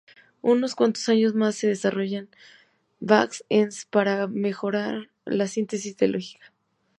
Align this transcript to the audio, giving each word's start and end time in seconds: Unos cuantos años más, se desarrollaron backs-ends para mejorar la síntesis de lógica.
Unos 0.41 0.73
cuantos 0.73 1.07
años 1.09 1.35
más, 1.35 1.53
se 1.53 1.67
desarrollaron 1.67 2.27
backs-ends 3.01 3.85
para 3.85 4.25
mejorar 4.25 5.11
la 5.25 5.45
síntesis 5.45 5.95
de 5.95 6.07
lógica. 6.07 6.51